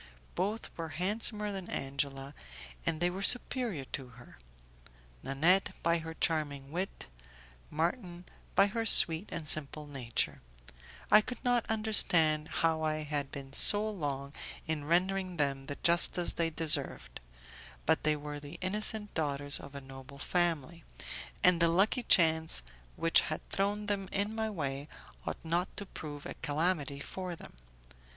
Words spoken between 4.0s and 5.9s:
her Nanette